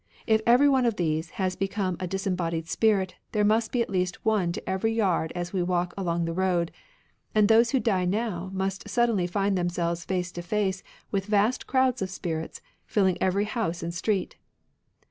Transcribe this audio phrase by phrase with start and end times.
[0.25, 4.25] If every one of these has become a disembodied spirit, there must be at least
[4.25, 6.71] one to every yard as we walk along the road;
[7.35, 12.01] and those who die now must suddenly find themselves face to face with vast crowds
[12.01, 14.37] of spirits, filling every house and street.